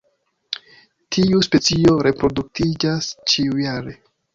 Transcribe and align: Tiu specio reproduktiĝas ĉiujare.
Tiu 1.17 1.43
specio 1.49 1.95
reproduktiĝas 2.09 3.15
ĉiujare. 3.33 4.01